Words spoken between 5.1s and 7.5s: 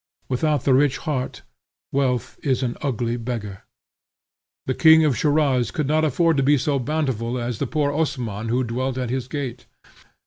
Schiraz could not afford to be so bountiful